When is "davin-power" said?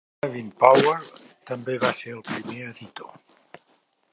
0.25-0.93